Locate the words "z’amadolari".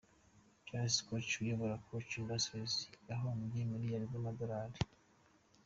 4.11-4.77